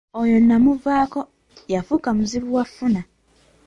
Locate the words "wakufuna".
2.57-3.01